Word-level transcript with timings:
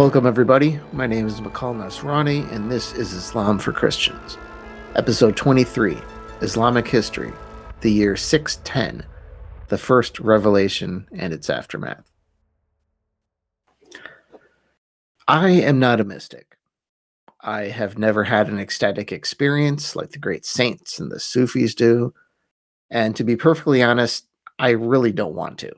Welcome, 0.00 0.24
everybody. 0.24 0.80
My 0.94 1.06
name 1.06 1.26
is 1.26 1.42
Makal 1.42 1.76
Nasrani, 1.76 2.50
and 2.50 2.72
this 2.72 2.94
is 2.94 3.12
Islam 3.12 3.58
for 3.58 3.70
Christians. 3.70 4.38
Episode 4.96 5.36
23 5.36 5.98
Islamic 6.40 6.88
History, 6.88 7.30
the 7.82 7.92
year 7.92 8.16
610, 8.16 9.06
the 9.68 9.76
first 9.76 10.18
revelation 10.18 11.06
and 11.12 11.34
its 11.34 11.50
aftermath. 11.50 12.10
I 15.28 15.50
am 15.50 15.78
not 15.78 16.00
a 16.00 16.04
mystic. 16.04 16.56
I 17.42 17.64
have 17.64 17.98
never 17.98 18.24
had 18.24 18.48
an 18.48 18.58
ecstatic 18.58 19.12
experience 19.12 19.94
like 19.94 20.12
the 20.12 20.18
great 20.18 20.46
saints 20.46 20.98
and 20.98 21.12
the 21.12 21.20
Sufis 21.20 21.74
do. 21.74 22.14
And 22.90 23.14
to 23.16 23.22
be 23.22 23.36
perfectly 23.36 23.82
honest, 23.82 24.26
I 24.58 24.70
really 24.70 25.12
don't 25.12 25.34
want 25.34 25.58
to. 25.58 25.72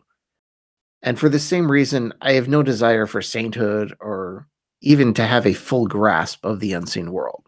And 1.03 1.19
for 1.19 1.29
the 1.29 1.39
same 1.39 1.71
reason, 1.71 2.13
I 2.21 2.33
have 2.33 2.49
no 2.49 2.63
desire 2.63 3.07
for 3.07 3.23
sainthood 3.23 3.95
or 4.01 4.47
even 4.83 5.15
to 5.15 5.27
have 5.27 5.47
a 5.47 5.53
full 5.53 5.87
grasp 5.87 6.45
of 6.45 6.61
the 6.61 6.73
unseen 6.73 7.13
world. 7.13 7.45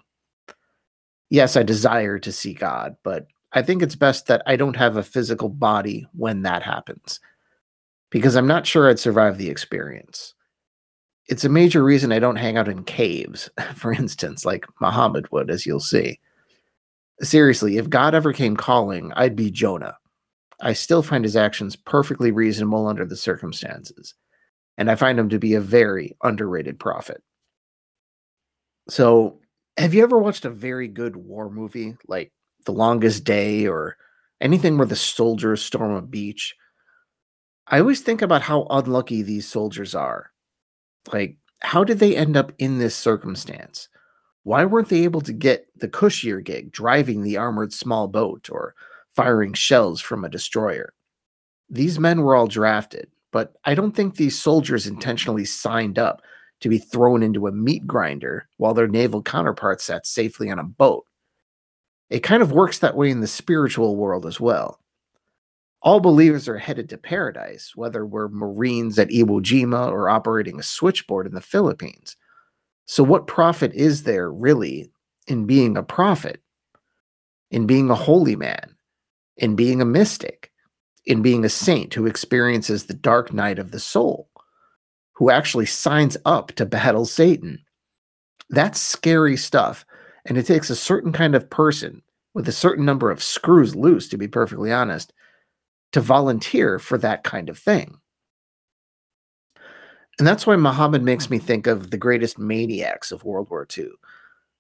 Yes, 1.31 1.57
I 1.57 1.63
desire 1.63 2.19
to 2.19 2.33
see 2.33 2.55
God, 2.55 2.97
but 3.03 3.27
I 3.53 3.63
think 3.63 3.83
it's 3.83 3.97
best 3.97 4.27
that 4.27 4.43
I 4.47 4.57
don't 4.57 4.77
have 4.77 4.97
a 4.97 5.03
physical 5.03 5.49
body 5.49 6.07
when 6.13 6.43
that 6.43 6.63
happens, 6.63 7.21
because 8.11 8.37
I'm 8.37 8.47
not 8.47 8.67
sure 8.67 8.89
I'd 8.89 8.99
survive 8.99 9.39
the 9.39 9.51
experience. 9.51 10.35
It's 11.29 11.45
a 11.45 11.49
major 11.49 11.83
reason 11.83 12.13
I 12.13 12.19
don't 12.19 12.37
hang 12.37 12.57
out 12.57 12.69
in 12.69 12.85
caves, 12.85 13.49
for 13.75 13.93
instance, 13.93 14.45
like 14.45 14.67
Muhammad 14.81 15.31
would, 15.33 15.51
as 15.51 15.65
you'll 15.65 15.81
see. 15.81 16.21
Seriously, 17.21 17.79
if 17.79 17.89
God 17.89 18.15
ever 18.15 18.33
came 18.33 18.57
calling, 18.57 19.13
I'd 19.15 19.37
be 19.37 19.51
Jonah. 19.51 19.97
I 20.61 20.73
still 20.73 21.03
find 21.03 21.25
his 21.25 21.37
actions 21.37 21.77
perfectly 21.77 22.31
reasonable 22.31 22.87
under 22.87 23.05
the 23.05 23.17
circumstances, 23.17 24.15
and 24.77 24.91
I 24.91 24.95
find 24.95 25.19
him 25.19 25.29
to 25.31 25.39
be 25.39 25.55
a 25.55 25.61
very 25.61 26.17
underrated 26.23 26.79
prophet. 26.79 27.23
So, 28.89 29.41
have 29.77 29.95
you 29.95 30.03
ever 30.03 30.19
watched 30.19 30.45
a 30.45 30.51
very 30.51 30.89
good 30.89 31.17
war 31.17 31.51
movie 31.51 31.97
like 32.07 32.33
The 32.65 32.73
Longest 32.73 33.25
Day 33.25 33.67
or 33.67 33.97
anything 34.41 34.79
where 34.79 34.87
the 34.87 34.97
soldiers 34.97 35.63
storm 35.63 35.93
a 35.93 36.03
beach? 36.03 36.55
I 37.67 37.81
always 37.81 38.03
think 38.03 38.23
about 38.23 38.43
how 38.43 38.67
unlucky 38.71 39.23
these 39.23 39.49
soldiers 39.49 39.95
are. 39.95 40.31
Like, 41.13 41.39
how 41.61 41.83
did 41.83 41.99
they 41.99 42.15
end 42.15 42.37
up 42.37 42.53
in 42.59 42.79
this 42.79 42.95
circumstance? 42.95 43.89
Why 44.43 44.67
weren't 44.67 44.91
they 44.91 45.05
able 45.05 45.23
to 45.23 45.33
get 45.33 45.67
the 45.75 45.89
cushier 45.89 46.45
gig 46.45 46.71
driving 46.71 47.23
the 47.23 47.39
armored 47.39 47.73
small 47.73 48.07
boat 48.07 48.51
or 48.53 48.75
firing 49.15 49.53
shells 49.53 50.01
from 50.01 50.25
a 50.25 50.29
destroyer. 50.29 50.93
These 51.71 51.99
men 51.99 52.23
were 52.23 52.35
all 52.35 52.47
drafted, 52.47 53.11
but 53.33 53.55
I 53.65 53.75
don't 53.75 53.93
think 53.93 54.17
these 54.17 54.39
soldiers 54.39 54.87
intentionally 54.87 55.45
signed 55.45 55.99
up 55.99 56.23
to 56.61 56.69
be 56.69 56.79
thrown 56.79 57.23
into 57.23 57.47
a 57.47 57.53
meat 57.53 57.87
grinder 57.87 58.49
while 58.57 58.75
their 58.75 58.89
naval 58.89 59.23
counterparts 59.23 59.85
sat 59.85 60.07
safely 60.07 60.51
on 60.51 60.59
a 60.59 60.65
boat. 60.65 61.05
It 62.11 62.21
kind 62.21 62.43
of 62.43 62.53
works 62.53 62.79
that 62.79 62.97
way 62.97 63.11
in 63.11 63.21
the 63.21 63.27
spiritual 63.27 63.97
world 63.97 64.27
as 64.27 64.39
well. 64.39 64.79
All 65.83 66.01
believers 66.01 66.49
are 66.49 66.59
headed 66.59 66.89
to 66.91 66.97
paradise, 66.97 67.73
whether 67.75 68.07
we're 68.07 68.29
Marines 68.29 68.99
at 68.99 69.09
Iwo 69.09 69.43
Jima 69.43 69.91
or 69.91 70.09
operating 70.09 70.59
a 70.59 70.63
switchboard 70.63 71.27
in 71.27 71.35
the 71.35 71.41
Philippines. 71.41 72.17
So, 72.87 73.03
what 73.03 73.27
profit 73.27 73.73
is 73.75 74.05
there 74.05 74.33
really 74.33 74.91
in 75.27 75.45
being 75.45 75.77
a 75.77 75.83
prophet, 75.83 76.41
in 77.51 77.67
being 77.67 77.91
a 77.91 77.95
holy 77.95 78.37
man, 78.37 78.74
in 79.37 79.57
being 79.57 79.81
a 79.81 79.87
mystic, 79.87 80.53
in 81.07 81.23
being 81.23 81.45
a 81.45 81.49
saint 81.49 81.95
who 81.95 82.07
experiences 82.07 82.85
the 82.85 82.95
dark 82.95 83.33
night 83.33 83.59
of 83.59 83.71
the 83.71 83.81
soul, 83.81 84.29
who 85.13 85.31
actually 85.31 85.67
signs 85.67 86.17
up 86.25 86.53
to 86.53 86.67
battle 86.67 87.05
Satan. 87.05 87.65
That's 88.51 88.81
scary 88.81 89.37
stuff. 89.37 89.85
And 90.25 90.39
it 90.39 90.47
takes 90.47 90.71
a 90.71 90.77
certain 90.77 91.13
kind 91.13 91.35
of 91.35 91.51
person 91.51 92.03
with 92.33 92.49
a 92.49 92.53
certain 92.53 92.85
number 92.85 93.11
of 93.11 93.23
screws 93.23 93.77
loose, 93.77 94.09
to 94.09 94.17
be 94.17 94.29
perfectly 94.29 94.73
honest, 94.73 95.13
to 95.93 96.01
volunteer 96.01 96.79
for 96.79 96.99
that 96.99 97.23
kind 97.23 97.49
of 97.49 97.59
thing. 97.59 97.99
And 100.19 100.27
that's 100.27 100.47
why 100.47 100.57
Muhammad 100.57 101.03
makes 101.03 101.29
me 101.29 101.39
mm-hmm. 101.39 101.47
think 101.47 101.67
of 101.67 101.91
the 101.91 101.99
greatest 101.99 102.39
maniacs 102.39 103.13
of 103.13 103.25
World 103.25 103.51
War 103.51 103.67
II 103.77 103.91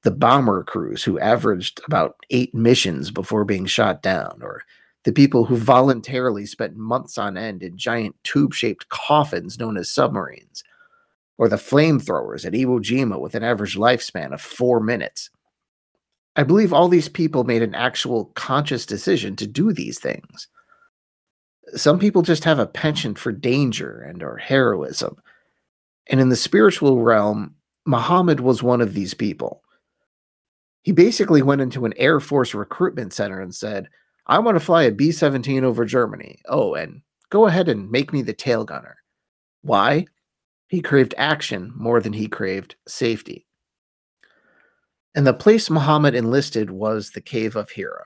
the 0.05 0.11
bomber 0.11 0.63
crews 0.63 1.03
who 1.03 1.19
averaged 1.19 1.81
about 1.87 2.17
eight 2.31 2.55
missions 2.55 3.11
before 3.11 3.45
being 3.45 3.67
shot 3.67 4.03
down, 4.03 4.39
or 4.43 4.63
the 5.05 5.13
people 5.13 5.45
who 5.45 5.57
voluntarily 5.57 6.47
spent 6.47 6.77
months 6.77 7.19
on 7.19 7.37
end 7.37 7.63
in 7.63 7.77
giant 7.77 8.15
tube 8.23 8.55
shaped 8.55 8.89
coffins 8.91 9.59
known 9.59 9.77
as 9.77 9.89
submarines, 9.89 10.63
or 11.39 11.49
the 11.49 11.57
flamethrowers 11.57 12.45
at 12.45 12.53
Iwo 12.53 12.81
Jima 12.81 13.19
with 13.19 13.35
an 13.35 13.43
average 13.43 13.77
lifespan 13.77 14.33
of 14.33 14.41
four 14.41 14.79
minutes. 14.79 15.31
I 16.37 16.43
believe 16.43 16.73
all 16.73 16.89
these 16.89 17.09
people 17.09 17.45
made 17.45 17.63
an 17.63 17.75
actual 17.75 18.27
conscious 18.35 18.85
decision 18.85 19.37
to 19.37 19.47
do 19.47 19.73
these 19.73 19.99
things. 19.99 20.49
Some 21.77 21.99
people 21.99 22.23
just 22.23 22.45
have 22.45 22.59
a 22.59 22.67
penchant 22.67 23.19
for 23.19 23.33
danger 23.33 24.01
and 24.03 24.23
or 24.23 24.37
heroism. 24.37 25.17
And 26.11 26.21
in 26.21 26.29
the 26.29 26.37
spiritual 26.37 27.01
realm, 27.01 27.55
Muhammad 27.87 28.41
was 28.41 28.63
one 28.63 28.83
of 28.83 28.95
these 28.95 29.15
people. 29.15 29.63
He 30.85 30.93
basically 30.93 31.41
went 31.41 31.63
into 31.63 31.87
an 31.87 31.95
Air 31.97 32.21
Force 32.21 32.55
recruitment 32.55 33.15
center 33.15 33.41
and 33.41 33.55
said, 33.55 33.89
I 34.27 34.39
want 34.39 34.57
to 34.57 34.65
fly 34.65 34.85
a 34.85 34.93
B 34.93 35.13
17 35.13 35.65
over 35.65 35.85
Germany. 35.87 36.41
Oh, 36.47 36.75
and 36.75 37.01
go 37.31 37.47
ahead 37.47 37.71
and 37.71 37.91
make 37.91 38.13
me 38.13 38.21
the 38.21 38.35
tail 38.35 38.65
gunner. 38.65 38.99
Why? 39.63 40.07
He 40.69 40.83
craved 40.83 41.15
action 41.17 41.73
more 41.75 42.01
than 42.01 42.13
he 42.13 42.29
craved 42.29 42.77
safety. 42.87 43.47
And 45.15 45.27
the 45.27 45.33
place 45.33 45.71
Muhammad 45.71 46.15
enlisted 46.15 46.71
was 46.71 47.11
the 47.11 47.21
cave 47.21 47.57
of 47.57 47.71
Hira, 47.71 48.05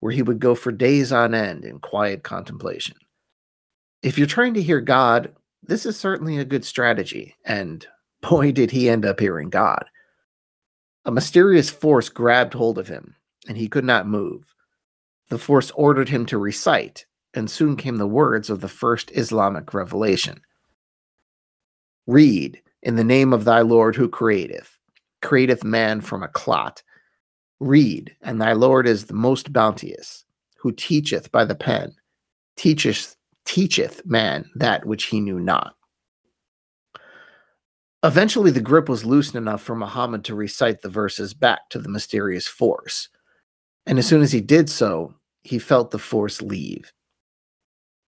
where 0.00 0.12
he 0.12 0.22
would 0.22 0.38
go 0.38 0.54
for 0.54 0.72
days 0.72 1.12
on 1.12 1.34
end 1.34 1.64
in 1.64 1.80
quiet 1.80 2.22
contemplation. 2.22 2.96
If 4.02 4.16
you're 4.16 4.26
trying 4.26 4.54
to 4.54 4.62
hear 4.62 4.80
God, 4.80 5.34
this 5.62 5.84
is 5.84 5.98
certainly 5.98 6.38
a 6.38 6.44
good 6.44 6.64
strategy, 6.64 7.34
and 7.44 7.86
boy, 8.22 8.52
did 8.52 8.70
he 8.70 8.88
end 8.88 9.04
up 9.04 9.20
hearing 9.20 9.50
God. 9.50 9.84
A 11.06 11.12
mysterious 11.12 11.70
force 11.70 12.08
grabbed 12.08 12.52
hold 12.52 12.78
of 12.78 12.88
him, 12.88 13.14
and 13.46 13.56
he 13.56 13.68
could 13.68 13.84
not 13.84 14.08
move. 14.08 14.52
The 15.28 15.38
force 15.38 15.70
ordered 15.76 16.08
him 16.08 16.26
to 16.26 16.36
recite, 16.36 17.06
and 17.32 17.48
soon 17.48 17.76
came 17.76 17.98
the 17.98 18.08
words 18.08 18.50
of 18.50 18.60
the 18.60 18.68
first 18.68 19.12
Islamic 19.14 19.72
revelation 19.72 20.40
Read, 22.08 22.60
in 22.82 22.96
the 22.96 23.04
name 23.04 23.32
of 23.32 23.44
thy 23.44 23.60
Lord 23.60 23.94
who 23.94 24.08
createth, 24.08 24.76
createth 25.22 25.62
man 25.62 26.00
from 26.00 26.24
a 26.24 26.28
clot. 26.28 26.82
Read, 27.60 28.16
and 28.22 28.40
thy 28.40 28.52
Lord 28.52 28.88
is 28.88 29.04
the 29.04 29.14
most 29.14 29.52
bounteous, 29.52 30.24
who 30.58 30.72
teacheth 30.72 31.30
by 31.30 31.44
the 31.44 31.54
pen, 31.54 31.94
teacheth, 32.56 33.14
teacheth 33.44 34.04
man 34.04 34.50
that 34.56 34.84
which 34.84 35.04
he 35.04 35.20
knew 35.20 35.38
not. 35.38 35.75
Eventually, 38.06 38.52
the 38.52 38.60
grip 38.60 38.88
was 38.88 39.04
loosened 39.04 39.36
enough 39.36 39.60
for 39.60 39.74
Muhammad 39.74 40.24
to 40.26 40.36
recite 40.36 40.80
the 40.80 40.88
verses 40.88 41.34
back 41.34 41.68
to 41.70 41.80
the 41.80 41.88
mysterious 41.88 42.46
force. 42.46 43.08
And 43.84 43.98
as 43.98 44.06
soon 44.06 44.22
as 44.22 44.30
he 44.30 44.40
did 44.40 44.70
so, 44.70 45.14
he 45.42 45.58
felt 45.58 45.90
the 45.90 45.98
force 45.98 46.40
leave. 46.40 46.92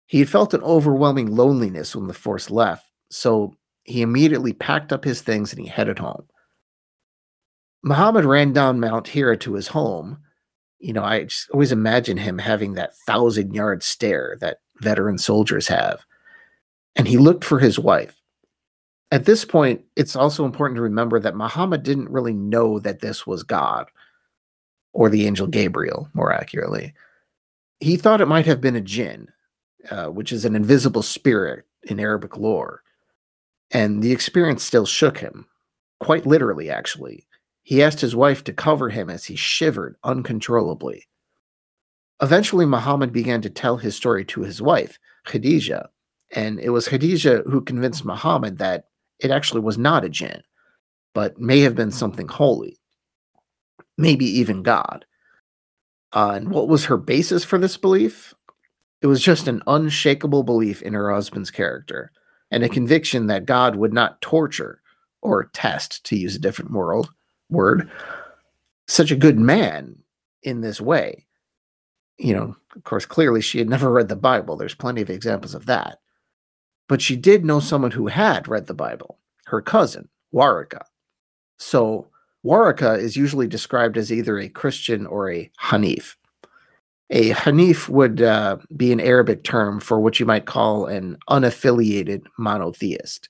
He 0.06 0.19
had 0.19 0.27
felt 0.27 0.53
an 0.53 0.62
overwhelming 0.63 1.33
loneliness 1.33 1.95
when 1.95 2.07
the 2.07 2.13
force 2.13 2.51
left, 2.51 2.86
so 3.09 3.56
he 3.86 4.01
immediately 4.01 4.51
packed 4.51 4.92
up 4.92 5.06
his 5.06 5.21
things 5.21 5.53
and 5.53 5.62
he 5.62 5.68
headed 5.68 6.00
home. 6.00 6.25
Muhammad 7.81 8.25
ran 8.25 8.51
down 8.51 8.81
Mount 8.81 9.07
Hira 9.07 9.38
to 9.38 9.53
his 9.53 9.69
home. 9.69 10.18
You 10.80 10.91
know, 10.91 11.03
I 11.03 11.24
just 11.24 11.50
always 11.51 11.71
imagine 11.71 12.18
him 12.18 12.38
having 12.38 12.74
that 12.74 12.98
thousand 13.07 13.53
yard 13.53 13.81
stare 13.81 14.36
that 14.41 14.57
veteran 14.81 15.19
soldiers 15.19 15.69
have. 15.69 16.06
And 16.98 17.07
he 17.07 17.18
looked 17.18 17.45
for 17.45 17.59
his 17.59 17.80
wife. 17.80 18.14
At 19.11 19.25
this 19.25 19.45
point, 19.45 19.83
it's 19.95 20.15
also 20.15 20.45
important 20.45 20.77
to 20.77 20.81
remember 20.81 21.19
that 21.19 21.35
Muhammad 21.35 21.83
didn't 21.83 22.09
really 22.09 22.33
know 22.33 22.79
that 22.79 22.99
this 22.99 23.25
was 23.27 23.43
God, 23.43 23.87
or 24.93 25.09
the 25.09 25.27
angel 25.27 25.47
Gabriel, 25.47 26.09
more 26.13 26.33
accurately. 26.33 26.93
He 27.79 27.97
thought 27.97 28.21
it 28.21 28.27
might 28.27 28.45
have 28.45 28.61
been 28.61 28.75
a 28.75 28.81
jinn, 28.81 29.29
uh, 29.91 30.07
which 30.07 30.31
is 30.31 30.45
an 30.45 30.55
invisible 30.55 31.03
spirit 31.03 31.65
in 31.83 31.99
Arabic 31.99 32.37
lore. 32.37 32.81
And 33.71 34.01
the 34.01 34.11
experience 34.11 34.63
still 34.63 34.85
shook 34.85 35.17
him, 35.17 35.45
quite 35.99 36.25
literally, 36.25 36.69
actually. 36.69 37.27
He 37.63 37.83
asked 37.83 38.01
his 38.01 38.15
wife 38.15 38.43
to 38.45 38.53
cover 38.53 38.89
him 38.89 39.09
as 39.09 39.25
he 39.25 39.35
shivered 39.35 39.97
uncontrollably. 40.03 41.07
Eventually, 42.21 42.65
Muhammad 42.65 43.11
began 43.11 43.41
to 43.41 43.49
tell 43.49 43.77
his 43.77 43.95
story 43.95 44.23
to 44.25 44.41
his 44.41 44.61
wife, 44.61 44.97
Khadijah, 45.25 45.89
and 46.31 46.59
it 46.59 46.69
was 46.69 46.87
Khadijah 46.87 47.43
who 47.45 47.61
convinced 47.61 48.05
Muhammad 48.05 48.57
that 48.57 48.85
it 49.19 49.31
actually 49.31 49.62
was 49.62 49.77
not 49.77 50.06
a 50.06 50.09
jinn, 50.09 50.41
but 51.13 51.39
may 51.39 51.62
have 51.62 51.75
been 51.75 51.91
something 51.91 52.27
holy, 52.27 52.79
maybe 53.97 54.25
even 54.25 54.63
God. 54.63 55.06
Uh, 56.13 56.31
and 56.35 56.50
what 56.50 56.67
was 56.67 56.85
her 56.85 56.97
basis 56.97 57.44
for 57.44 57.57
this 57.57 57.77
belief? 57.77 58.33
It 59.01 59.07
was 59.07 59.21
just 59.21 59.47
an 59.47 59.62
unshakable 59.67 60.44
belief 60.44 60.81
in 60.81 60.94
her 60.94 61.12
husband's 61.12 61.51
character 61.51 62.12
and 62.51 62.63
a 62.63 62.69
conviction 62.69 63.27
that 63.27 63.45
God 63.45 63.75
would 63.75 63.94
not 63.94 64.21
torture 64.21 64.81
or 65.21 65.50
test, 65.53 66.06
to 66.06 66.15
use 66.15 66.35
a 66.35 66.39
different 66.39 66.71
world 66.71 67.09
word, 67.50 67.89
such 68.88 69.12
a 69.12 69.15
good 69.15 69.39
man 69.39 69.95
in 70.44 70.62
this 70.62 70.79
way. 70.79 71.25
You 72.17 72.33
know, 72.33 72.56
of 72.75 72.83
course, 72.83 73.06
clearly 73.06 73.41
she 73.41 73.57
had 73.57 73.67
never 73.67 73.91
read 73.91 74.07
the 74.07 74.15
Bible. 74.15 74.56
There's 74.56 74.75
plenty 74.75 75.01
of 75.01 75.09
examples 75.09 75.56
of 75.56 75.65
that. 75.65 76.00
But 76.87 77.01
she 77.01 77.15
did 77.15 77.45
know 77.45 77.59
someone 77.59 77.91
who 77.91 78.07
had 78.07 78.47
read 78.47 78.67
the 78.67 78.73
Bible, 78.73 79.17
her 79.45 79.61
cousin, 79.61 80.09
Waraka. 80.33 80.81
So 81.57 82.09
Waraka 82.45 82.99
is 82.99 83.17
usually 83.17 83.47
described 83.47 83.97
as 83.97 84.11
either 84.11 84.37
a 84.37 84.49
Christian 84.49 85.07
or 85.07 85.31
a 85.31 85.49
Hanif. 85.61 86.15
A 87.09 87.31
Hanif 87.31 87.87
would 87.89 88.21
uh, 88.21 88.57
be 88.75 88.91
an 88.91 88.99
Arabic 88.99 89.43
term 89.43 89.79
for 89.79 89.99
what 89.99 90.19
you 90.19 90.25
might 90.25 90.45
call 90.45 90.85
an 90.85 91.17
unaffiliated 91.29 92.23
monotheist. 92.37 93.29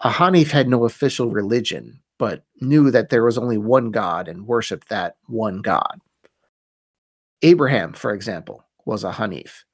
A 0.00 0.10
Hanif 0.10 0.50
had 0.50 0.68
no 0.68 0.84
official 0.84 1.30
religion, 1.30 2.00
but 2.18 2.44
knew 2.60 2.90
that 2.90 3.10
there 3.10 3.24
was 3.24 3.38
only 3.38 3.58
one 3.58 3.90
God 3.90 4.28
and 4.28 4.46
worshiped 4.46 4.88
that 4.88 5.16
one 5.26 5.62
God. 5.62 6.00
Abraham, 7.42 7.92
for 7.92 8.12
example, 8.12 8.64
was 8.84 9.04
a 9.04 9.12
Hanif. 9.12 9.64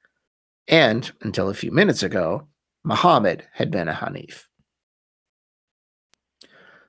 And 0.67 1.11
until 1.21 1.49
a 1.49 1.55
few 1.55 1.71
minutes 1.71 2.03
ago, 2.03 2.47
Muhammad 2.83 3.45
had 3.53 3.71
been 3.71 3.87
a 3.87 3.93
Hanif. 3.93 4.43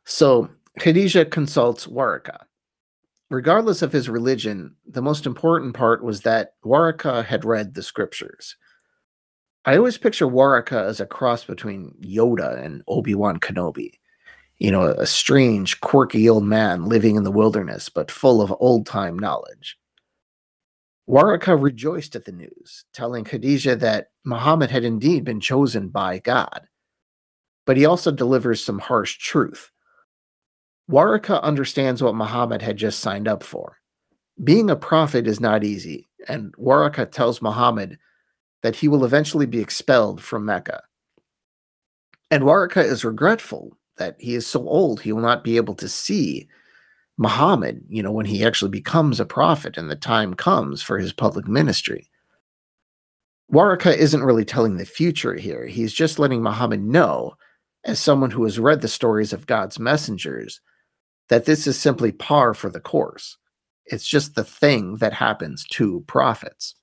So 0.05 0.49
Khadijah 0.79 1.27
consults 1.27 1.87
Waraka. 1.87 2.45
Regardless 3.31 3.83
of 3.83 3.93
his 3.93 4.09
religion, 4.09 4.75
the 4.87 5.03
most 5.03 5.25
important 5.25 5.75
part 5.75 6.03
was 6.03 6.23
that 6.23 6.55
Waraka 6.65 7.25
had 7.25 7.45
read 7.45 7.75
the 7.75 7.83
scriptures. 7.83 8.57
I 9.65 9.77
always 9.77 9.99
picture 9.99 10.27
Waraka 10.27 10.85
as 10.85 11.01
a 11.01 11.07
cross 11.07 11.45
between 11.45 11.95
Yoda 12.03 12.65
and 12.65 12.83
Obi 12.89 13.15
Wan 13.15 13.39
Kenobi. 13.39 13.93
You 14.59 14.71
know, 14.71 14.87
a 14.87 15.07
strange, 15.07 15.81
quirky 15.81 16.29
old 16.29 16.45
man 16.45 16.87
living 16.87 17.17
in 17.17 17.25
the 17.25 17.31
wilderness, 17.31 17.89
but 17.89 18.11
full 18.11 18.43
of 18.43 18.55
old 18.59 18.87
time 18.87 19.19
knowledge. 19.19 19.79
Waraka 21.11 21.61
rejoiced 21.61 22.15
at 22.15 22.25
the 22.25 22.31
news, 22.31 22.85
telling 22.93 23.25
Khadijah 23.25 23.75
that 23.77 24.11
Muhammad 24.25 24.71
had 24.71 24.85
indeed 24.85 25.25
been 25.25 25.41
chosen 25.41 25.89
by 25.89 26.21
God. 26.21 26.69
But 27.67 27.77
he 27.77 27.85
also 27.85 28.13
delivers 28.13 28.63
some 28.63 28.79
harsh 28.79 29.19
truth. 29.19 29.73
Waraka 30.89 31.43
understands 31.43 32.01
what 32.01 32.15
Muhammad 32.15 32.63
had 32.63 32.77
just 32.77 33.01
signed 33.01 33.27
up 33.27 33.43
for. 33.43 33.79
Being 34.45 34.71
a 34.71 34.77
prophet 34.77 35.27
is 35.27 35.41
not 35.41 35.65
easy, 35.65 36.09
and 36.29 36.55
Waraka 36.57 37.11
tells 37.11 37.43
Muhammad 37.43 37.99
that 38.63 38.77
he 38.77 38.87
will 38.87 39.05
eventually 39.05 39.47
be 39.47 39.61
expelled 39.61 40.23
from 40.23 40.45
Mecca. 40.45 40.81
And 42.31 42.45
Waraka 42.45 42.85
is 42.85 43.05
regretful 43.05 43.77
that 43.97 44.15
he 44.21 44.37
is 44.37 44.47
so 44.47 44.61
old 44.69 45.01
he 45.01 45.13
will 45.13 45.23
not 45.23 45.43
be 45.43 45.57
able 45.57 45.75
to 45.75 45.89
see 45.89 46.49
Muhammad, 47.21 47.85
you 47.87 48.03
know, 48.03 48.11
when 48.11 48.25
he 48.25 48.43
actually 48.43 48.71
becomes 48.71 49.21
a 49.21 49.27
prophet 49.27 49.77
and 49.77 49.91
the 49.91 49.95
time 49.95 50.33
comes 50.33 50.81
for 50.81 50.99
his 50.99 51.13
public 51.13 51.47
ministry. 51.47 52.09
Waraka 53.53 53.95
isn't 53.95 54.25
really 54.25 54.47
telling 54.47 54.79
the 54.79 54.87
future 54.87 55.35
here. 55.35 55.67
He's 55.67 55.93
just 55.93 56.19
letting 56.19 56.43
Muhammad 56.43 56.83
know, 56.83 57.35
as 57.85 57.99
someone 57.99 58.31
who 58.31 58.43
has 58.45 58.59
read 58.59 58.81
the 58.81 58.89
stories 58.89 59.35
of 59.35 59.47
God's 59.47 59.79
messengers, 59.79 60.63
that 61.29 61.45
this 61.45 61.67
is 61.67 61.79
simply 61.79 62.11
par 62.11 62.55
for 62.55 62.71
the 62.71 62.81
course. 62.81 63.37
It's 63.85 64.07
just 64.07 64.35
the 64.35 64.45
thing 64.45 64.97
that 64.97 65.13
happens 65.13 65.67
to 65.73 66.03
prophets. 66.07 66.75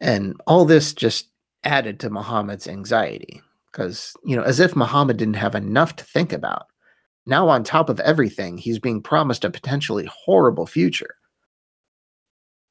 And 0.00 0.40
all 0.46 0.64
this 0.64 0.94
just 0.94 1.28
added 1.64 2.00
to 2.00 2.08
Muhammad's 2.08 2.66
anxiety 2.66 3.42
because, 3.70 4.14
you 4.24 4.36
know, 4.36 4.42
as 4.42 4.58
if 4.58 4.74
Muhammad 4.74 5.18
didn't 5.18 5.36
have 5.36 5.54
enough 5.54 5.96
to 5.96 6.04
think 6.04 6.32
about. 6.32 6.68
Now, 7.26 7.48
on 7.48 7.64
top 7.64 7.88
of 7.88 7.98
everything, 8.00 8.56
he's 8.56 8.78
being 8.78 9.02
promised 9.02 9.44
a 9.44 9.50
potentially 9.50 10.06
horrible 10.06 10.66
future. 10.66 11.16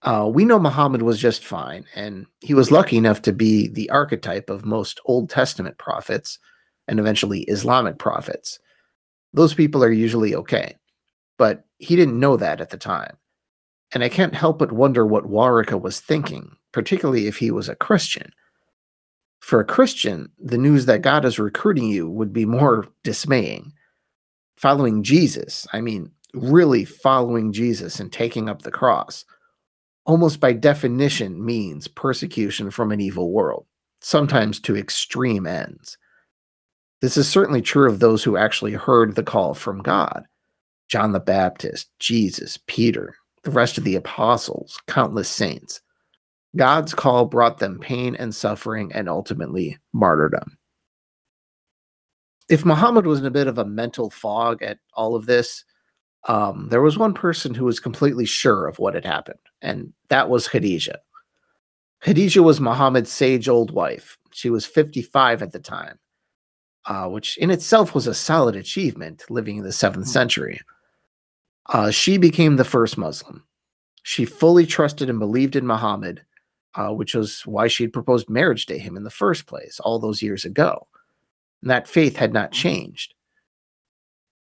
Uh, 0.02 0.30
we 0.32 0.46
know 0.46 0.60
Muhammad 0.60 1.02
was 1.02 1.20
just 1.20 1.44
fine, 1.44 1.86
and 1.94 2.26
he 2.40 2.54
was 2.54 2.72
lucky 2.72 2.96
enough 2.96 3.22
to 3.24 3.34
be 3.34 3.68
the 3.68 3.90
archetype 3.90 4.50
of 4.50 4.64
most 4.64 5.02
Old 5.06 5.30
Testament 5.30 5.78
prophets 5.78 6.40
and 6.88 7.00
eventually 7.00 7.42
Islamic 7.42 7.98
prophets. 7.98 8.60
Those 9.34 9.54
people 9.54 9.84
are 9.84 9.92
usually 9.92 10.36
okay, 10.36 10.76
but 11.38 11.66
he 11.80 11.96
didn't 11.96 12.20
know 12.20 12.38
that 12.38 12.62
at 12.62 12.70
the 12.70 12.78
time. 12.78 13.18
And 13.94 14.04
I 14.04 14.10
can't 14.10 14.36
help 14.36 14.60
but 14.60 14.72
wonder 14.72 15.06
what 15.06 15.26
Waraka 15.26 15.82
was 15.82 16.00
thinking, 16.00 16.56
particularly 16.72 17.28
if 17.28 17.38
he 17.38 17.52
was 17.52 17.68
a 17.68 17.76
Christian. 17.76 18.32
For 19.40 19.60
a 19.60 19.66
Christian, 19.66 20.32
the 20.40 20.58
news 20.58 20.86
that 20.86 21.02
God 21.02 21.26
is 21.26 21.40
recruiting 21.40 21.90
you 21.90 22.10
would 22.10 22.32
be 22.32 22.46
more 22.46 22.88
dismaying 23.04 23.74
following 24.58 25.04
Jesus, 25.04 25.68
I 25.74 25.82
mean, 25.82 26.12
really 26.34 26.86
following 26.86 27.54
Jesus 27.54 28.00
and 28.00 28.12
taking 28.12 28.50
up 28.50 28.62
the 28.62 28.72
cross, 28.72 29.26
almost 30.06 30.40
by 30.40 30.54
definition 30.54 31.44
means 31.44 31.88
persecution 31.88 32.72
from 32.72 32.92
an 32.92 33.00
evil 33.00 33.32
world, 33.32 33.66
sometimes 34.02 34.60
to 34.62 34.76
extreme 34.76 35.48
ends. 35.48 35.98
This 37.02 37.18
is 37.18 37.28
certainly 37.28 37.62
true 37.62 37.90
of 37.90 38.00
those 38.00 38.24
who 38.24 38.38
actually 38.38 38.74
heard 38.74 39.16
the 39.16 39.24
call 39.24 39.54
from 39.54 39.82
God 39.82 40.26
John 40.88 41.14
the 41.14 41.20
Baptist, 41.20 41.90
Jesus, 42.00 42.60
Peter, 42.68 43.16
the 43.44 43.52
rest 43.52 43.78
of 43.78 43.84
the 43.84 43.96
apostles, 43.96 44.80
countless 44.88 45.28
saints. 45.28 45.82
God's 46.56 46.94
call 46.94 47.26
brought 47.26 47.58
them 47.58 47.80
pain 47.80 48.16
and 48.16 48.34
suffering 48.34 48.92
and 48.94 49.10
ultimately 49.10 49.78
martyrdom 49.94 50.58
if 52.50 52.66
Muhammad 52.66 53.08
was 53.08 53.20
in 53.20 53.26
a 53.26 53.32
bit 53.32 53.48
of 53.48 53.58
a 53.58 53.66
mental 53.66 54.10
fog 54.10 54.62
at 54.62 54.80
all 54.94 55.16
of 55.16 55.26
this, 55.26 55.64
um, 56.28 56.68
there 56.70 56.82
was 56.82 56.98
one 56.98 57.14
person 57.14 57.54
who 57.54 57.66
was 57.66 57.80
completely 57.80 58.26
sure 58.26 58.68
of 58.68 58.80
what 58.80 58.94
had 58.94 59.06
happened, 59.06 59.40
and 59.62 59.94
that 60.10 60.30
was 60.30 60.48
Khadijah. 60.48 61.00
Khadijah 62.02 62.44
was 62.44 62.60
Muhammad's 62.60 63.12
sage 63.12 63.48
old 63.48 63.72
wife. 63.72 64.18
She 64.32 64.50
was 64.50 64.66
55 64.66 65.42
at 65.42 65.52
the 65.52 65.60
time, 65.60 65.98
uh, 66.86 67.08
which 67.08 67.38
in 67.38 67.52
itself 67.52 67.96
was 67.96 68.08
a 68.08 68.14
solid 68.14 68.56
achievement 68.56 69.24
living 69.30 69.58
in 69.58 69.64
the 69.64 69.70
7th 69.70 69.92
mm-hmm. 69.92 70.04
century. 70.04 70.60
Uh, 71.68 71.90
she 71.90 72.18
became 72.18 72.56
the 72.58 72.64
first 72.64 72.98
Muslim. 72.98 73.44
She 74.04 74.26
fully 74.26 74.68
trusted 74.68 75.10
and 75.10 75.18
believed 75.18 75.56
in 75.56 75.66
Muhammad, 75.66 76.24
uh, 76.76 76.90
which 76.90 77.16
was 77.16 77.42
why 77.46 77.68
she 77.68 77.84
had 77.84 77.94
proposed 77.94 78.30
marriage 78.30 78.68
to 78.68 78.78
him 78.78 78.98
in 78.98 79.04
the 79.04 79.10
first 79.10 79.48
place 79.48 79.80
all 79.80 79.98
those 79.98 80.22
years 80.22 80.46
ago 80.46 80.88
and 81.66 81.72
that 81.72 81.88
faith 81.88 82.16
had 82.16 82.32
not 82.32 82.52
changed. 82.52 83.16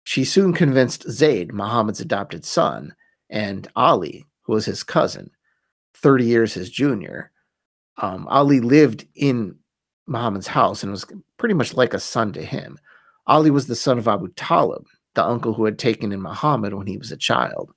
She 0.04 0.24
soon 0.24 0.52
convinced 0.52 1.10
Zayd, 1.10 1.52
Muhammad's 1.52 2.00
adopted 2.00 2.44
son, 2.44 2.94
and 3.28 3.66
Ali, 3.74 4.24
who 4.42 4.52
was 4.52 4.64
his 4.64 4.84
cousin, 4.84 5.28
30 5.94 6.24
years 6.24 6.54
his 6.54 6.70
junior. 6.70 7.32
Um, 7.96 8.28
Ali 8.28 8.60
lived 8.60 9.04
in 9.16 9.56
Muhammad's 10.06 10.46
house 10.46 10.84
and 10.84 10.92
was 10.92 11.06
pretty 11.38 11.56
much 11.56 11.74
like 11.74 11.92
a 11.92 11.98
son 11.98 12.32
to 12.34 12.44
him. 12.44 12.78
Ali 13.26 13.50
was 13.50 13.66
the 13.66 13.74
son 13.74 13.98
of 13.98 14.06
Abu 14.06 14.28
Talib, 14.36 14.86
the 15.14 15.24
uncle 15.24 15.52
who 15.52 15.64
had 15.64 15.76
taken 15.76 16.12
in 16.12 16.22
Muhammad 16.22 16.72
when 16.72 16.86
he 16.86 16.98
was 16.98 17.10
a 17.10 17.16
child. 17.16 17.72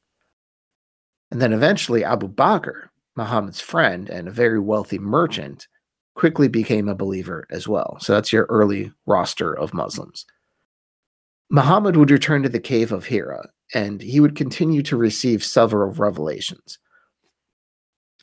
And 1.32 1.42
then 1.42 1.52
eventually 1.52 2.06
Abu 2.06 2.28
Bakr, 2.28 2.90
Muhammad's 3.16 3.60
friend 3.60 4.08
and 4.08 4.28
a 4.28 4.32
very 4.32 4.60
wealthy 4.60 5.00
merchant, 5.00 5.68
quickly 6.16 6.48
became 6.48 6.90
a 6.90 6.96
believer 6.96 7.46
as 7.50 7.68
well. 7.68 7.98
So 8.00 8.14
that's 8.14 8.34
your 8.34 8.46
early 8.50 8.92
roster 9.06 9.54
of 9.58 9.74
Muslims. 9.74 10.26
Muhammad 11.50 11.98
would 11.98 12.12
return 12.12 12.44
to 12.44 12.50
the 12.50 12.60
cave 12.60 12.92
of 12.92 13.06
Hira 13.06 13.50
and 13.74 14.02
he 14.02 14.20
would 14.20 14.36
continue 14.36 14.82
to 14.84 14.98
receive 14.98 15.44
several 15.44 15.92
revelations. 15.92 16.80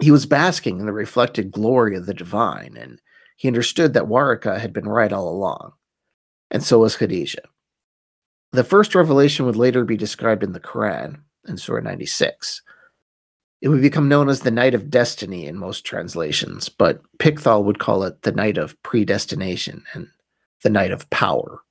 He 0.01 0.11
was 0.11 0.27
basking 0.27 0.79
in 0.79 0.87
the 0.87 0.93
reflected 0.93 1.51
glory 1.51 1.97
of 1.97 2.07
the 2.07 2.15
divine, 2.15 2.77
and 2.79 3.01
he 3.37 3.49
understood 3.49 3.95
that 3.95 4.05
Waraka 4.05 4.59
had 4.59 4.73
been 4.73 4.89
right 4.89 5.13
all 5.13 5.29
along, 5.29 5.73
and 6.51 6.63
so 6.63 6.81
was 6.81 6.97
Khadijah. 6.97 7.49
The 8.53 8.65
first 8.65 8.95
revelation 8.95 9.45
would 9.47 9.57
later 9.57 9.85
be 9.85 9.97
described 9.97 10.43
in 10.43 10.53
the 10.53 10.61
Quran 10.61 11.21
in 11.47 11.57
Surah 11.57 11.83
96. 11.83 12.63
It 13.61 13.69
would 13.69 13.83
become 13.83 14.09
known 14.09 14.29
as 14.29 14.41
the 14.41 14.53
Night 14.53 14.75
of 14.75 14.91
Destiny 14.91 15.47
in 15.47 15.59
most 15.59 15.85
translations, 15.85 16.69
but 16.69 17.03
Pickthall 17.19 17.65
would 17.65 17.81
call 17.81 18.05
it 18.05 18.23
the 18.23 18.33
Night 18.33 18.57
of 18.57 18.81
Predestination 18.83 19.85
and 19.95 20.09
the 20.63 20.71
Night 20.71 20.93
of 20.93 21.11
Power. 21.11 21.63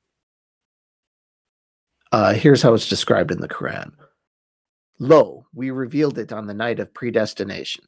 Uh, 2.12 2.34
here's 2.34 2.62
how 2.62 2.74
it's 2.74 2.89
described 2.89 3.32
in 3.32 3.41
the 3.41 3.48
Quran 3.48 3.91
Lo, 5.00 5.46
we 5.53 5.72
revealed 5.72 6.17
it 6.17 6.34
on 6.34 6.48
the 6.48 6.53
night 6.53 6.79
of 6.79 6.94
predestination. 6.94 7.86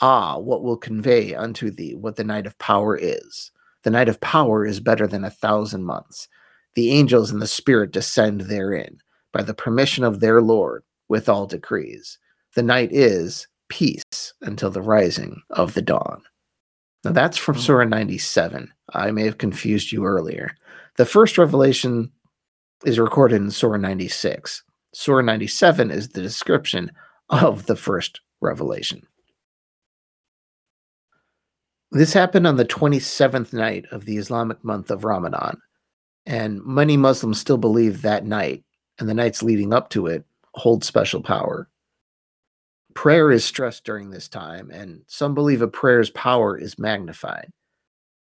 Ah, 0.00 0.36
what 0.38 0.62
will 0.62 0.76
convey 0.76 1.34
unto 1.34 1.70
thee 1.70 1.94
what 1.94 2.16
the 2.16 2.24
night 2.24 2.46
of 2.46 2.58
power 2.58 2.96
is? 2.96 3.50
The 3.84 3.90
night 3.90 4.08
of 4.08 4.20
power 4.20 4.66
is 4.66 4.80
better 4.80 5.06
than 5.06 5.24
a 5.24 5.30
thousand 5.30 5.84
months. 5.84 6.28
The 6.74 6.90
angels 6.90 7.30
and 7.30 7.40
the 7.40 7.46
Spirit 7.46 7.92
descend 7.92 8.42
therein 8.42 8.98
by 9.32 9.42
the 9.42 9.54
permission 9.54 10.02
of 10.02 10.20
their 10.20 10.40
Lord 10.42 10.82
with 11.08 11.28
all 11.28 11.46
decrees 11.46 12.18
the 12.54 12.62
night 12.62 12.90
is 12.92 13.46
peace 13.68 14.34
until 14.42 14.70
the 14.70 14.82
rising 14.82 15.40
of 15.50 15.74
the 15.74 15.82
dawn. 15.82 16.22
Now 17.04 17.12
that's 17.12 17.38
from 17.38 17.54
hmm. 17.56 17.60
Surah 17.60 17.84
97. 17.84 18.72
I 18.94 19.10
may 19.10 19.24
have 19.24 19.38
confused 19.38 19.92
you 19.92 20.04
earlier. 20.04 20.54
The 20.96 21.06
first 21.06 21.38
revelation 21.38 22.10
is 22.84 22.98
recorded 22.98 23.36
in 23.36 23.50
Surah 23.50 23.78
96. 23.78 24.62
Surah 24.94 25.22
97 25.22 25.90
is 25.90 26.08
the 26.08 26.22
description 26.22 26.92
of 27.30 27.66
the 27.66 27.76
first 27.76 28.20
revelation. 28.40 29.06
This 31.92 32.12
happened 32.12 32.46
on 32.46 32.56
the 32.56 32.64
27th 32.64 33.52
night 33.52 33.86
of 33.90 34.04
the 34.04 34.16
Islamic 34.16 34.62
month 34.64 34.90
of 34.90 35.04
Ramadan, 35.04 35.60
and 36.26 36.64
many 36.64 36.96
Muslims 36.96 37.38
still 37.38 37.58
believe 37.58 38.02
that 38.02 38.24
night 38.24 38.64
and 38.98 39.08
the 39.08 39.14
nights 39.14 39.42
leading 39.42 39.72
up 39.72 39.90
to 39.90 40.06
it 40.06 40.24
hold 40.54 40.84
special 40.84 41.22
power. 41.22 41.68
Prayer 42.94 43.30
is 43.30 43.44
stressed 43.44 43.84
during 43.84 44.10
this 44.10 44.28
time, 44.28 44.70
and 44.70 45.02
some 45.06 45.34
believe 45.34 45.62
a 45.62 45.68
prayer's 45.68 46.10
power 46.10 46.56
is 46.58 46.78
magnified. 46.78 47.50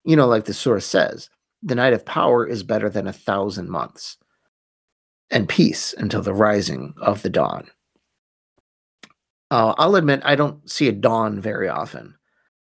You 0.03 0.15
know, 0.15 0.27
like 0.27 0.45
the 0.45 0.53
source 0.53 0.85
says, 0.85 1.29
the 1.61 1.75
night 1.75 1.93
of 1.93 2.05
power 2.05 2.45
is 2.45 2.63
better 2.63 2.89
than 2.89 3.07
a 3.07 3.13
thousand 3.13 3.69
months, 3.69 4.17
and 5.29 5.49
peace 5.49 5.93
until 5.97 6.21
the 6.21 6.33
rising 6.33 6.93
of 7.01 7.21
the 7.21 7.29
dawn. 7.29 7.69
Uh, 9.49 9.73
I'll 9.77 9.95
admit 9.95 10.21
I 10.23 10.35
don't 10.35 10.69
see 10.69 10.87
a 10.87 10.93
dawn 10.93 11.39
very 11.39 11.69
often. 11.69 12.15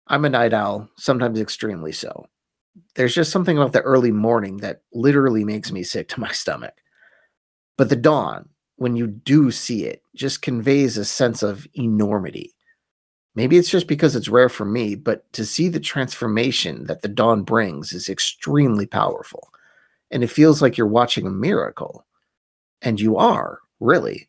I'm 0.09 0.25
a 0.25 0.31
night 0.31 0.53
owl, 0.53 0.89
sometimes 0.97 1.41
extremely 1.41 1.93
so. 1.93 2.27
There's 2.95 3.15
just 3.15 3.33
something 3.33 3.57
about 3.57 3.73
the 3.73 3.81
early 3.81 4.13
morning 4.13 4.59
that 4.59 4.83
literally 4.93 5.45
makes 5.45 5.73
me 5.73 5.83
sick 5.83 6.09
to 6.11 6.21
my 6.21 6.29
stomach. 6.33 6.75
But 7.77 7.89
the 7.89 7.97
dawn, 7.97 8.51
when 8.77 8.97
you 8.97 9.07
do 9.07 9.51
see 9.51 9.85
it, 9.85 10.03
just 10.15 10.43
conveys 10.43 10.97
a 10.97 11.05
sense 11.05 11.43
of 11.43 11.67
enormity. 11.75 12.55
Maybe 13.35 13.59
it's 13.59 13.71
just 13.71 13.87
because 13.87 14.17
it's 14.17 14.29
rare 14.29 14.49
for 14.49 14.65
me, 14.65 14.95
but 14.95 15.31
to 15.35 15.45
see 15.45 15.69
the 15.69 15.81
transformation 15.81 16.87
that 16.87 17.03
the 17.03 17.09
dawn 17.09 17.43
brings 17.43 17.93
is 17.93 18.09
extremely 18.09 18.87
powerful. 18.87 19.51
And 20.11 20.25
it 20.25 20.29
feels 20.29 20.63
like 20.63 20.79
you're 20.79 20.87
watching 20.87 21.27
a 21.27 21.31
miracle. 21.31 22.07
And 22.81 23.01
you 23.01 23.17
are, 23.17 23.61
really. 23.81 24.29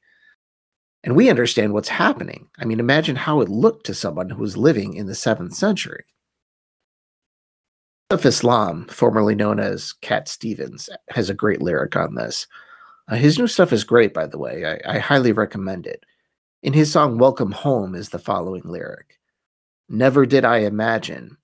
And 1.03 1.15
we 1.15 1.29
understand 1.29 1.73
what's 1.73 1.87
happening. 1.87 2.49
I 2.57 2.65
mean, 2.65 2.79
imagine 2.79 3.15
how 3.15 3.39
it 3.39 3.49
looked 3.49 3.85
to 3.85 3.93
someone 3.93 4.29
who 4.29 4.41
was 4.41 4.57
living 4.57 4.95
in 4.95 5.05
the 5.05 5.15
seventh 5.15 5.53
century. 5.53 6.03
Yusuf 8.11 8.25
Islam, 8.25 8.87
formerly 8.89 9.35
known 9.35 9.59
as 9.59 9.93
Cat 9.93 10.27
Stevens, 10.27 10.89
has 11.09 11.29
a 11.29 11.33
great 11.33 11.61
lyric 11.61 11.95
on 11.95 12.15
this. 12.15 12.47
Uh, 13.09 13.15
his 13.15 13.39
new 13.39 13.47
stuff 13.47 13.71
is 13.71 13.83
great, 13.83 14.13
by 14.13 14.25
the 14.25 14.37
way. 14.37 14.65
I, 14.65 14.95
I 14.95 14.99
highly 14.99 15.31
recommend 15.31 15.87
it. 15.87 16.03
In 16.61 16.73
his 16.73 16.91
song 16.91 17.17
Welcome 17.17 17.51
Home 17.51 17.95
is 17.95 18.09
the 18.09 18.19
following 18.19 18.63
lyric 18.65 19.17
Never 19.87 20.25
did 20.25 20.43
I 20.43 20.59
imagine 20.59 21.37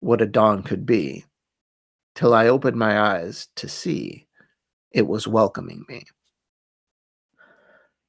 what 0.00 0.22
a 0.22 0.26
dawn 0.26 0.62
could 0.62 0.86
be 0.86 1.24
till 2.14 2.32
I 2.32 2.48
opened 2.48 2.76
my 2.76 2.98
eyes 2.98 3.48
to 3.56 3.68
see 3.68 4.26
it 4.90 5.06
was 5.06 5.26
welcoming 5.26 5.84
me. 5.88 6.04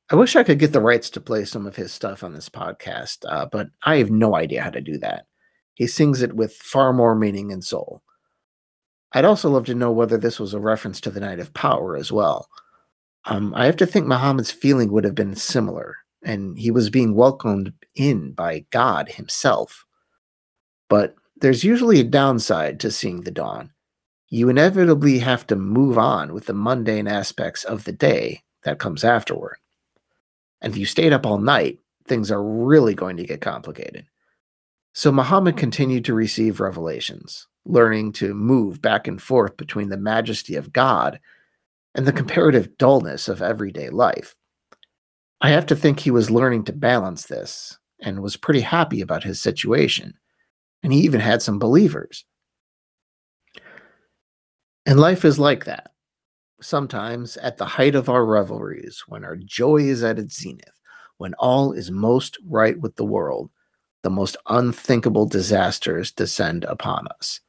I 0.10 0.16
wish 0.16 0.36
I 0.36 0.44
could 0.44 0.60
get 0.60 0.74
the 0.74 0.82
rights 0.82 1.10
to 1.12 1.22
play 1.22 1.44
some 1.44 1.66
of 1.66 1.76
his 1.76 1.92
stuff 1.92 2.24
on 2.24 2.34
this 2.34 2.50
podcast, 2.50 3.26
uh, 3.28 3.48
but 3.52 3.68
I 3.84 3.98
have 3.98 4.12
no 4.12 4.36
idea 4.36 4.62
how 4.62 4.70
to 4.70 4.82
do 4.82 4.98
that. 5.00 5.26
He 5.74 5.88
sings 5.88 6.22
it 6.22 6.36
with 6.36 6.54
far 6.54 6.94
more 6.94 7.16
meaning 7.16 7.52
and 7.52 7.64
soul. 7.64 8.04
I'd 9.12 9.26
also 9.26 9.50
love 9.50 9.66
to 9.66 9.76
know 9.76 9.92
whether 9.92 10.18
this 10.18 10.40
was 10.40 10.54
a 10.54 10.60
reference 10.60 11.02
to 11.02 11.12
the 11.12 11.20
Night 11.20 11.40
of 11.40 11.54
Power 11.54 11.98
as 11.98 12.12
well. 12.12 12.48
Um, 13.26 13.54
I 13.56 13.66
have 13.66 13.78
to 13.78 13.86
think 13.86 14.06
Muhammad's 14.06 14.52
feeling 14.52 14.92
would 14.92 15.04
have 15.06 15.16
been 15.16 15.36
similar, 15.36 15.98
and 16.24 16.58
he 16.58 16.72
was 16.72 16.90
being 16.90 17.16
welcomed 17.16 17.74
in 17.96 18.32
by 18.34 18.66
God 18.72 19.10
himself. 19.10 19.86
But 20.90 21.16
there's 21.38 21.64
usually 21.64 22.00
a 22.00 22.06
downside 22.06 22.80
to 22.82 22.92
seeing 22.92 23.22
the 23.22 23.32
dawn. 23.32 23.72
You 24.30 24.50
inevitably 24.50 25.20
have 25.20 25.46
to 25.48 25.56
move 25.56 25.98
on 25.98 26.34
with 26.34 26.48
the 26.48 26.54
mundane 26.54 27.08
aspects 27.08 27.64
of 27.64 27.84
the 27.84 27.92
day 27.92 28.44
that 28.64 28.80
comes 28.80 29.04
afterward. 29.04 29.58
And 30.62 30.74
if 30.74 30.78
you 30.78 30.86
stayed 30.86 31.14
up 31.14 31.26
all 31.26 31.38
night, 31.38 31.80
things 32.08 32.32
are 32.32 32.44
really 32.44 32.96
going 32.96 33.18
to 33.18 33.26
get 33.26 33.42
complicated. 33.42 34.06
So 34.94 35.12
Muhammad 35.12 35.58
continued 35.58 36.06
to 36.06 36.14
receive 36.14 36.60
revelations, 36.60 37.48
learning 37.66 38.14
to 38.14 38.34
move 38.34 38.82
back 38.82 39.08
and 39.08 39.22
forth 39.22 39.58
between 39.58 39.90
the 39.90 39.98
majesty 39.98 40.56
of 40.56 40.74
God 40.74 41.20
and 41.96 42.06
the 42.06 42.14
comparative 42.14 42.78
dullness 42.78 43.28
of 43.28 43.42
everyday 43.42 43.90
life. 43.90 44.36
I 45.42 45.50
have 45.50 45.66
to 45.68 45.76
think 45.76 46.00
he 46.00 46.12
was 46.12 46.32
learning 46.32 46.66
to 46.66 46.74
balance 46.74 47.26
this 47.26 47.78
and 48.02 48.22
was 48.22 48.38
pretty 48.38 48.62
happy 48.62 49.02
about 49.02 49.24
his 49.24 49.40
situation. 49.40 50.14
And 50.84 50.92
he 50.92 51.00
even 51.00 51.20
had 51.20 51.42
some 51.42 51.60
believers. 51.60 52.26
And 54.86 55.00
life 55.00 55.24
is 55.24 55.40
like 55.40 55.66
that. 55.66 55.92
Sometimes, 56.62 57.38
at 57.38 57.58
the 57.58 57.66
height 57.66 57.96
of 57.96 58.10
our 58.10 58.26
revelries, 58.26 59.04
when 59.08 59.24
our 59.26 59.36
joy 59.36 59.78
is 59.78 60.04
at 60.04 60.20
its 60.20 60.40
zenith, 60.40 60.80
when 61.18 61.34
all 61.36 61.74
is 61.74 61.92
most 61.92 62.38
right 62.46 62.80
with 62.80 62.96
the 62.96 63.06
world, 63.06 63.50
the 64.02 64.10
most 64.10 64.38
unthinkable 64.48 65.26
disasters 65.26 66.12
descend 66.12 66.64
upon 66.66 67.08
us. 67.08 67.40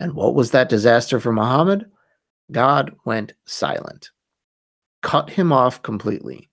And 0.00 0.14
what 0.14 0.34
was 0.34 0.52
that 0.52 0.68
disaster 0.68 1.18
for 1.18 1.32
Muhammad? 1.32 1.90
God 2.50 2.94
went 3.04 3.34
silent, 3.44 4.10
cut 5.02 5.30
him 5.30 5.52
off 5.52 5.82
completely. 5.82 6.48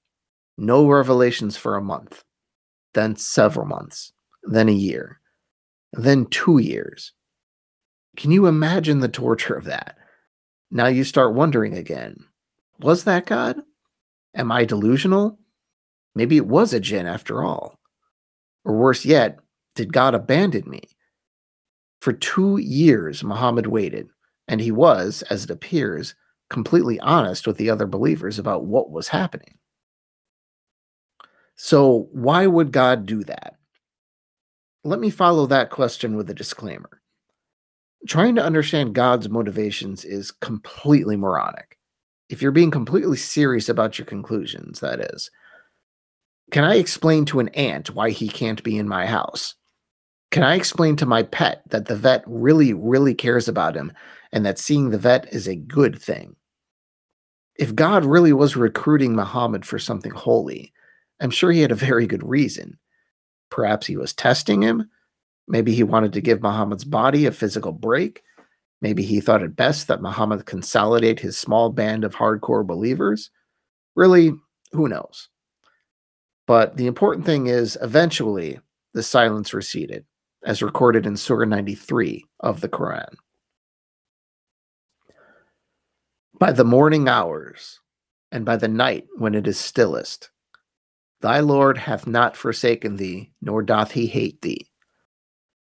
No 0.57 0.87
revelations 0.87 1.57
for 1.57 1.75
a 1.75 1.81
month, 1.81 2.23
then 2.93 3.15
several 3.15 3.65
months, 3.65 4.13
then 4.43 4.69
a 4.69 4.73
year, 4.73 5.19
then 5.93 6.25
two 6.27 6.59
years. 6.59 7.13
Can 8.15 8.31
you 8.31 8.47
imagine 8.47 8.99
the 8.99 9.09
torture 9.09 9.55
of 9.55 9.65
that? 9.65 9.97
Now 10.71 10.87
you 10.87 11.03
start 11.03 11.33
wondering 11.33 11.75
again 11.77 12.17
was 12.79 13.05
that 13.05 13.25
God? 13.25 13.61
Am 14.35 14.51
I 14.51 14.65
delusional? 14.65 15.39
Maybe 16.13 16.37
it 16.37 16.47
was 16.47 16.73
a 16.73 16.79
jinn 16.79 17.07
after 17.07 17.43
all. 17.43 17.79
Or 18.65 18.75
worse 18.75 19.05
yet, 19.05 19.39
did 19.75 19.93
God 19.93 20.13
abandon 20.13 20.69
me? 20.69 20.81
For 22.01 22.11
two 22.13 22.57
years, 22.57 23.23
Muhammad 23.23 23.67
waited, 23.67 24.09
and 24.47 24.61
he 24.61 24.71
was, 24.71 25.21
as 25.23 25.43
it 25.43 25.51
appears, 25.51 26.15
completely 26.49 26.99
honest 26.99 27.47
with 27.47 27.57
the 27.57 27.69
other 27.69 27.87
believers 27.87 28.37
about 28.39 28.65
what 28.65 28.91
was 28.91 29.07
happening. 29.07 29.57
So, 31.55 32.09
why 32.11 32.47
would 32.47 32.71
God 32.71 33.05
do 33.05 33.23
that? 33.23 33.55
Let 34.83 34.99
me 34.99 35.09
follow 35.09 35.47
that 35.47 35.71
question 35.71 36.15
with 36.15 36.29
a 36.29 36.33
disclaimer. 36.33 37.01
Trying 38.07 38.35
to 38.35 38.43
understand 38.43 38.93
God's 38.93 39.29
motivations 39.29 40.05
is 40.05 40.31
completely 40.31 41.15
moronic. 41.15 41.79
If 42.29 42.41
you're 42.41 42.51
being 42.51 42.71
completely 42.71 43.17
serious 43.17 43.69
about 43.69 43.97
your 43.97 44.05
conclusions, 44.05 44.79
that 44.81 44.99
is. 44.99 45.31
Can 46.51 46.63
I 46.63 46.75
explain 46.75 47.25
to 47.25 47.39
an 47.39 47.49
ant 47.49 47.95
why 47.95 48.11
he 48.11 48.27
can't 48.27 48.63
be 48.63 48.77
in 48.77 48.87
my 48.87 49.07
house? 49.07 49.55
Can 50.35 50.43
I 50.43 50.55
explain 50.55 50.97
to 50.97 51.05
my 51.05 51.23
pet 51.23 51.61
that 51.69 51.85
the 51.85 51.95
vet 51.95 52.21
really, 52.27 52.73
really 52.73 53.15
cares 53.15 53.47
about 53.47 53.73
him 53.73 53.93
and 54.33 54.45
that 54.45 54.59
seeing 54.59 54.89
the 54.89 54.97
vet 54.97 55.33
is 55.33 55.47
a 55.47 55.55
good 55.55 55.97
thing. 55.97 56.35
If 57.57 57.73
God 57.73 58.03
really 58.03 58.33
was 58.33 58.57
recruiting 58.57 59.15
Muhammad 59.15 59.65
for 59.65 59.79
something 59.79 60.11
holy, 60.11 60.73
I'm 61.21 61.29
sure 61.29 61.53
he 61.53 61.61
had 61.61 61.71
a 61.71 61.75
very 61.75 62.05
good 62.05 62.27
reason. 62.27 62.77
Perhaps 63.49 63.87
he 63.87 63.95
was 63.95 64.11
testing 64.11 64.61
him. 64.61 64.89
Maybe 65.47 65.73
he 65.73 65.83
wanted 65.83 66.11
to 66.11 66.21
give 66.21 66.41
Muhammad's 66.41 66.83
body 66.83 67.25
a 67.25 67.31
physical 67.31 67.71
break. 67.71 68.21
Maybe 68.81 69.03
he 69.03 69.21
thought 69.21 69.41
it 69.41 69.55
best 69.55 69.87
that 69.87 70.01
Muhammad 70.01 70.45
consolidate 70.45 71.21
his 71.21 71.37
small 71.37 71.69
band 71.69 72.03
of 72.03 72.13
hardcore 72.13 72.67
believers. 72.67 73.31
Really, 73.95 74.33
who 74.73 74.89
knows? 74.89 75.29
But 76.45 76.75
the 76.75 76.87
important 76.87 77.25
thing 77.25 77.47
is, 77.47 77.77
eventually, 77.81 78.59
the 78.93 79.01
silence 79.01 79.53
receded, 79.53 80.03
as 80.45 80.61
recorded 80.61 81.05
in 81.05 81.17
Surah 81.17 81.45
93 81.45 82.23
of 82.39 82.61
the 82.61 82.69
Quran. 82.69 83.15
By 86.39 86.51
the 86.51 86.63
morning 86.63 87.09
hours, 87.09 87.79
and 88.31 88.45
by 88.45 88.57
the 88.57 88.67
night 88.67 89.07
when 89.17 89.33
it 89.33 89.47
is 89.47 89.57
stillest, 89.57 90.29
thy 91.21 91.39
Lord 91.39 91.77
hath 91.77 92.05
not 92.05 92.37
forsaken 92.37 92.97
thee, 92.97 93.31
nor 93.41 93.63
doth 93.63 93.91
he 93.91 94.07
hate 94.07 94.41
thee. 94.41 94.67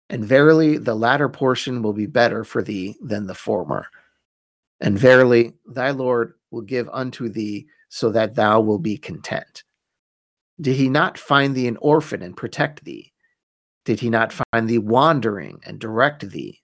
And 0.09 0.23
verily, 0.23 0.77
the 0.77 0.95
latter 0.95 1.27
portion 1.27 1.81
will 1.81 1.93
be 1.93 2.05
better 2.05 2.43
for 2.43 2.61
thee 2.61 2.95
than 3.01 3.27
the 3.27 3.35
former. 3.35 3.87
And 4.79 4.97
verily, 4.97 5.53
thy 5.65 5.91
Lord 5.91 6.33
will 6.51 6.61
give 6.61 6.87
unto 6.93 7.29
thee 7.29 7.67
so 7.89 8.11
that 8.11 8.35
thou 8.35 8.61
will 8.61 8.79
be 8.79 8.97
content. 8.97 9.63
Did 10.61 10.75
he 10.75 10.89
not 10.89 11.17
find 11.17 11.55
thee 11.55 11.67
an 11.67 11.77
orphan 11.77 12.21
and 12.21 12.37
protect 12.37 12.83
thee? 12.83 13.13
Did 13.87 14.01
he 14.01 14.09
not 14.09 14.33
find 14.33 14.67
thee 14.67 14.79
wandering 14.79 15.61
and 15.65 15.79
direct 15.79 16.31
thee? 16.31 16.61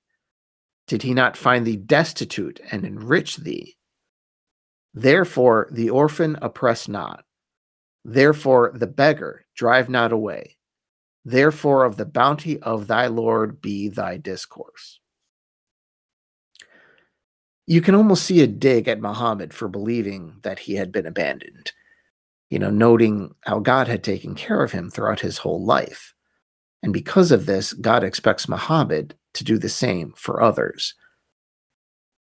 Did 0.88 1.03
he 1.03 1.13
not 1.13 1.38
find 1.38 1.65
thee 1.65 1.77
destitute 1.77 2.60
and 2.70 2.84
enrich 2.84 3.38
thee? 3.38 3.77
Therefore, 4.94 5.70
the 5.72 5.89
orphan 5.89 6.38
oppress 6.42 6.89
not. 6.89 7.24
Therefore, 8.03 8.74
the 8.75 8.88
beggar 8.88 9.46
drive 9.56 9.88
not 9.88 10.12
away. 10.12 10.58
Therefore, 11.24 11.86
of 11.86 11.96
the 11.96 12.06
bounty 12.06 12.60
of 12.60 12.88
thy 12.88 13.08
Lord 13.08 13.62
be 13.62 13.88
thy 13.88 14.18
discourse. 14.18 15.00
You 17.65 17.80
can 17.80 17.96
almost 17.96 18.25
see 18.25 18.42
a 18.42 18.48
dig 18.48 18.89
at 18.89 19.00
Muhammad 19.00 19.53
for 19.53 19.70
believing 19.70 20.39
that 20.44 20.60
he 20.60 20.75
had 20.75 20.92
been 20.92 21.06
abandoned, 21.06 21.72
you 22.50 22.60
know, 22.60 22.70
noting 22.70 23.34
how 23.46 23.60
God 23.60 23.88
had 23.88 24.03
taken 24.03 24.36
care 24.36 24.62
of 24.62 24.74
him 24.74 24.89
throughout 24.89 25.22
his 25.22 25.38
whole 25.38 25.63
life. 25.63 26.13
And 26.84 26.92
because 26.94 27.32
of 27.32 27.46
this, 27.46 27.74
God 27.74 28.04
expects 28.04 28.50
Muhammad 28.50 29.16
to 29.34 29.44
do 29.44 29.58
the 29.58 29.70
same 29.70 30.13
for 30.16 30.44
others. 30.44 30.94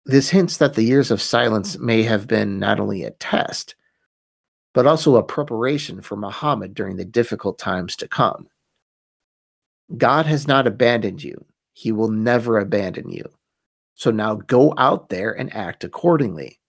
This 0.06 0.30
hints 0.30 0.58
that 0.58 0.74
the 0.74 0.84
years 0.84 1.10
of 1.10 1.22
silence 1.22 1.80
may 1.80 2.04
have 2.04 2.28
been 2.28 2.60
not 2.60 2.80
only 2.80 3.04
a 3.04 3.12
test, 3.12 3.76
but 4.74 4.86
also 4.86 5.16
a 5.16 5.24
preparation 5.24 6.02
for 6.02 6.16
Muhammad 6.16 6.74
during 6.74 6.98
the 6.98 7.06
difficult 7.06 7.58
times 7.60 7.96
to 7.96 8.08
come. 8.08 8.48
God 9.98 10.26
has 10.26 10.48
not 10.48 10.68
abandoned 10.68 11.24
you, 11.24 11.46
He 11.74 11.92
will 11.92 12.10
never 12.10 12.60
abandon 12.60 13.10
you. 13.10 13.24
So 13.96 14.12
now 14.12 14.36
go 14.36 14.74
out 14.78 15.10
there 15.10 15.32
and 15.32 15.54
act 15.56 15.84
accordingly. 15.84 16.60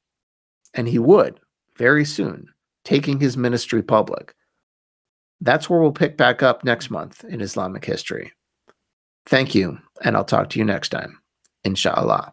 And 0.74 0.86
He 0.88 0.98
would 0.98 1.40
very 1.76 2.04
soon, 2.04 2.48
taking 2.84 3.18
His 3.18 3.36
ministry 3.36 3.82
public. 3.82 4.34
That's 5.42 5.68
where 5.68 5.80
we'll 5.80 5.90
pick 5.90 6.16
back 6.16 6.40
up 6.42 6.62
next 6.62 6.88
month 6.88 7.24
in 7.24 7.40
Islamic 7.40 7.84
history. 7.84 8.32
Thank 9.26 9.54
you, 9.56 9.78
and 10.02 10.16
I'll 10.16 10.24
talk 10.24 10.50
to 10.50 10.58
you 10.58 10.64
next 10.64 10.90
time. 10.90 11.20
Inshallah. 11.64 12.32